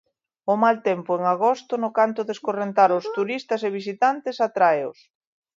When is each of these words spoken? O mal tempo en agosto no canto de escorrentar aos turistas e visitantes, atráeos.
O 0.53 0.55
mal 0.63 0.77
tempo 0.89 1.11
en 1.17 1.23
agosto 1.35 1.73
no 1.83 1.89
canto 1.97 2.21
de 2.23 2.33
escorrentar 2.37 2.89
aos 2.91 3.05
turistas 3.17 3.61
e 3.67 3.69
visitantes, 3.79 4.35
atráeos. 4.47 4.97